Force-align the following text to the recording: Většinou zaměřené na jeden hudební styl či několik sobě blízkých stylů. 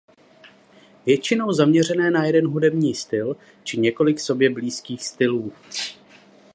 Většinou 1.05 1.51
zaměřené 1.51 2.11
na 2.11 2.25
jeden 2.25 2.47
hudební 2.47 2.95
styl 2.95 3.37
či 3.63 3.79
několik 3.79 4.19
sobě 4.19 4.49
blízkých 4.49 5.05
stylů. 5.07 5.53